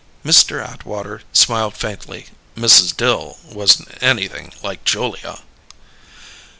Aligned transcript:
Mr. 0.25 0.67
Atwater 0.67 1.21
smiled 1.31 1.75
faintly. 1.77 2.25
"Mrs. 2.57 2.97
Dill 2.97 3.37
wasn't 3.51 4.01
anything 4.01 4.51
like 4.63 4.83
Julia." 4.83 5.41